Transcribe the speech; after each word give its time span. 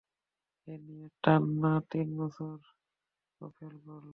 এই 0.67 0.77
নিয়ে 0.85 1.07
টানা 1.23 1.73
তিন 1.91 2.07
বছর 2.19 2.57
ও 3.41 3.45
ফেল 3.55 3.75
করলো। 3.85 4.09